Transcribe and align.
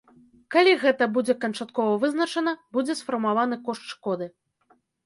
Калі 0.55 0.71
гэта 0.83 1.07
будзе 1.17 1.35
канчаткова 1.45 1.93
вызначана, 2.05 2.57
будзе 2.79 2.93
сфармаваны 3.05 3.55
кошт 3.71 3.83
шкоды. 3.97 4.35